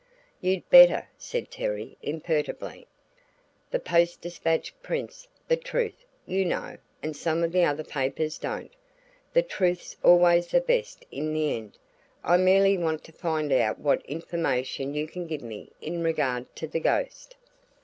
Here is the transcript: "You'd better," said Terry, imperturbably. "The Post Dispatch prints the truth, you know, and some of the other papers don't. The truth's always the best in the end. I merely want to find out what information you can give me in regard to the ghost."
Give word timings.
"You'd 0.39 0.67
better," 0.71 1.07
said 1.15 1.51
Terry, 1.51 1.95
imperturbably. 2.01 2.87
"The 3.69 3.77
Post 3.77 4.19
Dispatch 4.21 4.73
prints 4.81 5.27
the 5.47 5.55
truth, 5.57 6.05
you 6.25 6.43
know, 6.43 6.77
and 7.03 7.15
some 7.15 7.43
of 7.43 7.51
the 7.51 7.63
other 7.65 7.83
papers 7.83 8.39
don't. 8.39 8.71
The 9.33 9.43
truth's 9.43 9.97
always 10.01 10.47
the 10.47 10.59
best 10.59 11.05
in 11.11 11.33
the 11.35 11.55
end. 11.55 11.77
I 12.23 12.37
merely 12.37 12.79
want 12.79 13.03
to 13.03 13.11
find 13.11 13.51
out 13.51 13.77
what 13.77 14.03
information 14.07 14.95
you 14.95 15.05
can 15.05 15.27
give 15.27 15.43
me 15.43 15.71
in 15.81 16.01
regard 16.01 16.55
to 16.55 16.67
the 16.67 16.79
ghost." 16.79 17.35